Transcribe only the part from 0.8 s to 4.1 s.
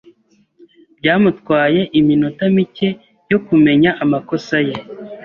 Byamutwaye iminota mike yo kumenya